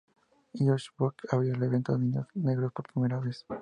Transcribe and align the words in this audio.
Eisenhower 0.55 1.13
abrió 1.29 1.53
el 1.53 1.61
evento 1.61 1.93
a 1.93 1.97
niños 1.99 2.25
negros 2.33 2.71
por 2.73 2.91
primera 2.91 3.19
vez. 3.19 3.45